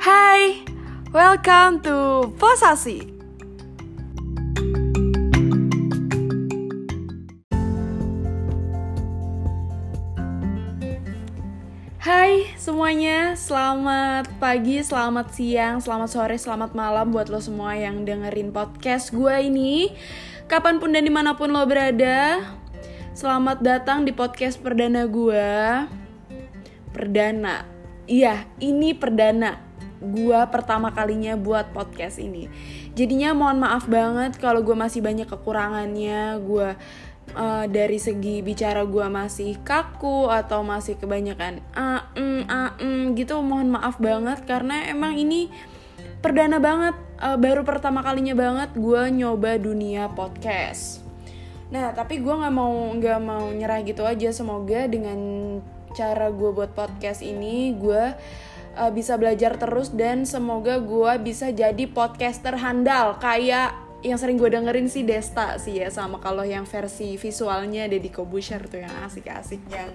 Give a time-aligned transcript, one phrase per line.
[0.00, 0.64] Hai,
[1.12, 3.04] welcome to Posasi.
[12.00, 18.56] Hai semuanya, selamat pagi, selamat siang, selamat sore, selamat malam buat lo semua yang dengerin
[18.56, 19.92] podcast gue ini.
[20.48, 22.40] Kapan pun dan di mana pun lo berada
[23.12, 25.52] Selamat datang di podcast perdana gue
[26.88, 27.68] Perdana,
[28.08, 29.69] iya ini perdana
[30.00, 32.48] Gue pertama kalinya buat podcast ini.
[32.96, 36.40] Jadinya mohon maaf banget kalau gue masih banyak kekurangannya.
[36.40, 36.72] Gue
[37.36, 43.44] uh, dari segi bicara gue masih kaku atau masih kebanyakan ah mm, ah mm, gitu
[43.44, 44.40] mohon maaf banget.
[44.48, 45.52] Karena emang ini
[46.24, 51.04] perdana banget uh, baru pertama kalinya banget gue nyoba dunia podcast.
[51.68, 54.32] Nah tapi gue nggak mau nggak mau nyerah gitu aja.
[54.32, 55.20] Semoga dengan
[55.92, 58.14] cara gue buat podcast ini gue
[58.80, 63.20] uh, bisa belajar terus dan semoga gue bisa jadi podcaster handal.
[63.20, 68.08] Kayak yang sering gue dengerin sih Desta sih ya sama kalau yang versi visualnya Deddy
[68.08, 69.92] Kobusher tuh yang asik-asik yang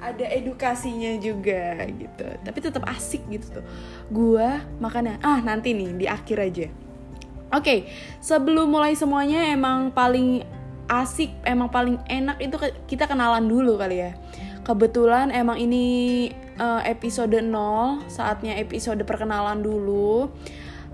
[0.00, 2.24] ada edukasinya juga gitu.
[2.40, 3.64] Tapi tetap asik gitu tuh.
[4.08, 4.48] Gue
[4.80, 6.66] makanya ah nanti nih di akhir aja.
[7.52, 7.78] Oke okay,
[8.24, 10.42] sebelum mulai semuanya emang paling
[10.88, 12.56] asik emang paling enak itu
[12.88, 14.16] kita kenalan dulu kali ya.
[14.64, 15.84] Kebetulan emang ini
[16.58, 20.30] uh, episode 0 saatnya episode perkenalan dulu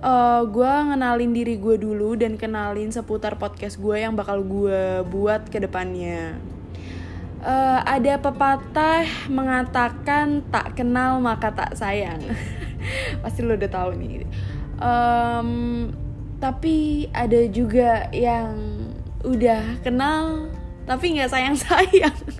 [0.00, 5.46] uh, gue ngenalin diri gue dulu dan kenalin seputar podcast gue yang bakal gue buat
[5.48, 6.36] ke depannya.
[7.40, 12.20] Uh, ada pepatah mengatakan tak kenal maka tak sayang.
[13.24, 14.28] Pasti lo udah tahu nih.
[14.80, 15.50] Um,
[16.40, 18.56] tapi ada juga yang
[19.24, 20.48] udah kenal
[20.88, 22.16] tapi nggak sayang sayang.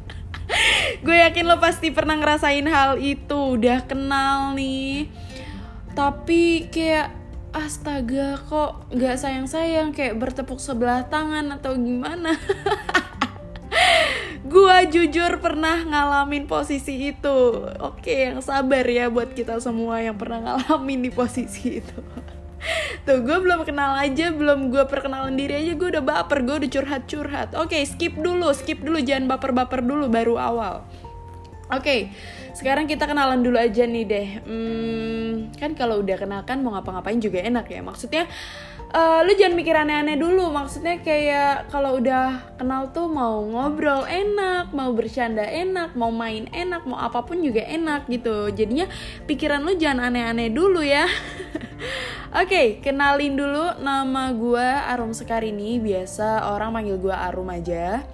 [1.00, 3.56] gue yakin lo pasti pernah ngerasain hal itu.
[3.56, 5.08] Udah kenal nih,
[5.96, 7.12] tapi kayak
[7.50, 12.38] astaga kok nggak sayang sayang kayak bertepuk sebelah tangan atau gimana?
[14.50, 17.38] Gua jujur pernah ngalamin posisi itu.
[17.78, 21.98] Oke yang sabar ya buat kita semua yang pernah ngalamin di posisi itu
[23.04, 26.70] tuh gue belum kenal aja belum gue perkenalan diri aja gue udah baper gue udah
[26.70, 30.74] curhat curhat oke skip dulu skip dulu jangan baper baper dulu baru awal
[31.70, 32.00] Oke, okay,
[32.50, 34.28] sekarang kita kenalan dulu aja nih deh.
[34.42, 37.78] Hmm, kan kalau udah kenal kan mau ngapa-ngapain juga enak ya.
[37.78, 38.26] Maksudnya,
[38.90, 40.50] uh, lu jangan mikir aneh-aneh dulu.
[40.50, 46.82] Maksudnya kayak kalau udah kenal tuh mau ngobrol enak, mau bercanda enak, mau main enak,
[46.90, 48.50] mau apa pun juga enak gitu.
[48.50, 48.90] Jadinya
[49.30, 51.06] pikiran lu jangan aneh-aneh dulu ya.
[52.30, 55.82] Oke, kenalin dulu nama gue Arum Sekarini.
[55.82, 58.06] Biasa orang manggil gue Arum aja.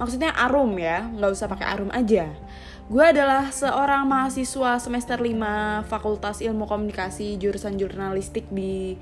[0.00, 2.30] Maksudnya Arum ya, nggak usah pakai Arum aja
[2.88, 8.96] Gue adalah seorang mahasiswa semester 5 Fakultas Ilmu Komunikasi jurusan jurnalistik di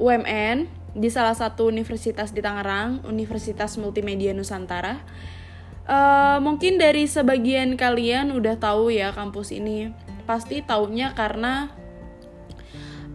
[0.00, 0.64] UMN
[0.96, 5.04] di salah satu universitas di Tangerang, Universitas Multimedia Nusantara.
[5.84, 9.92] Uh, mungkin dari sebagian kalian udah tahu ya kampus ini.
[10.24, 11.68] Pasti taunya karena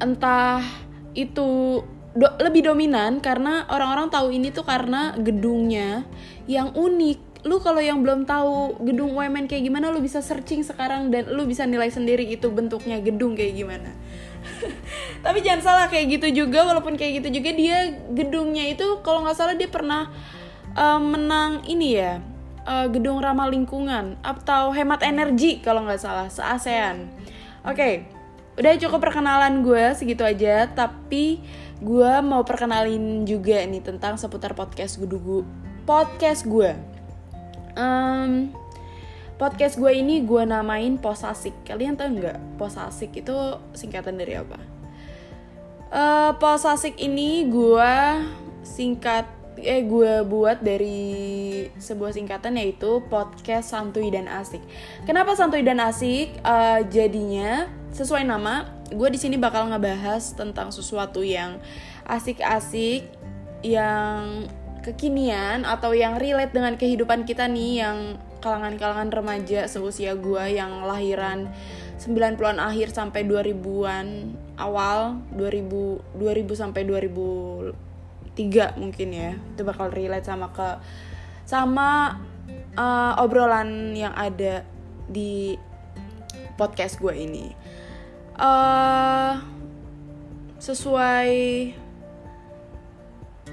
[0.01, 0.61] entah
[1.17, 1.81] itu
[2.17, 6.05] do lebih dominan karena orang-orang tahu ini tuh karena gedungnya
[6.49, 7.45] yang unik.
[7.45, 11.45] Lu kalau yang belum tahu gedung UMN kayak gimana lu bisa searching sekarang dan lu
[11.45, 13.93] bisa nilai sendiri itu bentuknya gedung kayak gimana.
[15.25, 17.77] Tapi jangan salah kayak gitu juga walaupun kayak gitu juga dia
[18.11, 20.09] gedungnya itu kalau nggak salah dia pernah
[20.73, 22.19] uh, menang ini ya
[22.67, 27.07] uh, gedung ramah lingkungan atau hemat energi kalau nggak salah se ASEAN
[27.63, 28.05] oke okay,
[28.57, 30.65] udah cukup perkenalan gue segitu aja.
[30.67, 31.39] Tapi
[31.77, 35.45] gue mau perkenalin juga nih tentang seputar podcast gue
[35.85, 36.73] podcast gue.
[37.77, 38.51] Um,
[39.37, 42.57] podcast gue ini gue namain posasik kalian tau nggak?
[42.57, 43.37] Posasik itu
[43.77, 44.59] singkatan dari apa?
[45.87, 47.93] Uh, posasik ini gue
[48.65, 49.23] singkat
[49.57, 54.61] eh gue buat dari sebuah singkatan yaitu podcast santuy dan asik.
[55.05, 56.33] Kenapa santuy dan asik?
[56.45, 61.59] Uh, jadinya sesuai nama, gue di sini bakal ngebahas tentang sesuatu yang
[62.07, 63.07] asik-asik,
[63.61, 64.47] yang
[64.87, 71.51] kekinian atau yang relate dengan kehidupan kita nih yang kalangan-kalangan remaja seusia gue yang lahiran
[71.99, 80.55] 90-an akhir sampai 2000-an awal 2000 2000 sampai 2003 mungkin ya itu bakal relate sama
[80.55, 80.79] ke
[81.43, 82.21] sama
[82.79, 84.63] uh, obrolan yang ada
[85.11, 85.59] di
[86.55, 87.66] podcast gue ini
[88.37, 89.41] uh,
[90.57, 91.33] sesuai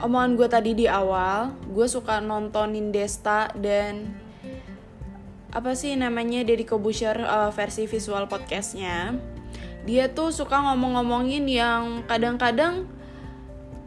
[0.00, 4.12] omongan gue tadi di awal gue suka nontonin Desta dan
[5.54, 9.14] apa sih namanya Deddy Kobusher uh, versi visual podcastnya.
[9.86, 12.90] Dia tuh suka ngomong-ngomongin yang kadang-kadang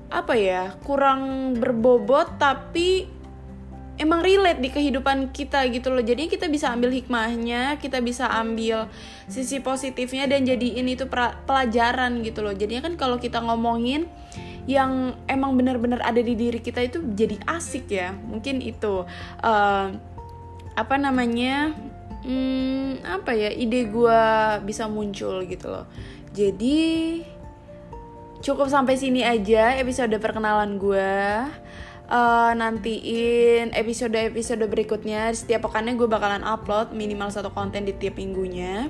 [0.07, 3.11] apa ya kurang berbobot tapi
[3.97, 6.01] emang relate di kehidupan kita gitu loh.
[6.01, 8.87] Jadi kita bisa ambil hikmahnya kita bisa ambil
[9.25, 11.09] sisi positifnya dan jadiin itu
[11.45, 12.53] pelajaran gitu loh.
[12.53, 14.05] Jadinya kan kalau kita ngomongin
[14.69, 18.13] yang emang benar-benar ada di diri kita itu jadi asik ya.
[18.13, 19.03] Mungkin itu
[19.41, 19.87] uh,
[20.77, 21.73] apa namanya
[22.21, 24.21] hmm, apa ya ide gue
[24.61, 25.85] bisa muncul gitu loh.
[26.37, 27.25] Jadi
[28.45, 31.09] cukup sampai sini aja episode perkenalan gue
[32.07, 35.31] uh, nantiin episode-episode berikutnya.
[35.35, 38.89] Setiap pekannya gue bakalan upload minimal satu konten di tiap minggunya.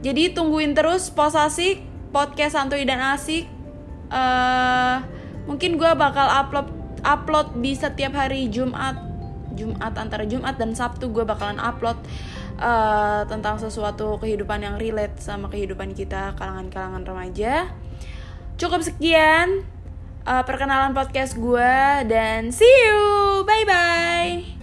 [0.00, 1.80] Jadi tungguin terus posasi
[2.10, 3.48] podcast santuy dan asik.
[4.08, 5.02] Uh,
[5.46, 6.68] mungkin gue bakal upload
[7.02, 8.98] upload di setiap hari Jumat
[9.56, 11.96] Jumat antara Jumat dan Sabtu gue bakalan upload
[12.60, 17.72] uh, tentang sesuatu kehidupan yang relate sama kehidupan kita kalangan-kalangan remaja.
[18.60, 19.64] Cukup sekian
[20.26, 21.78] uh, perkenalan podcast gue
[22.10, 23.46] dan see you.
[23.46, 24.55] Bye bye